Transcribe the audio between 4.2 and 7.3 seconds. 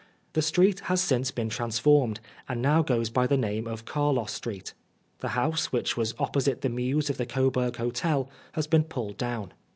Street. The house, which was oppo site the mews of the